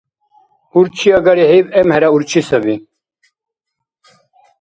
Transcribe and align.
Урчи 0.77 1.07
агарихӀиб 1.17 1.67
эмхӀера 1.79 2.09
урчи 2.15 2.41
саби. 2.47 2.75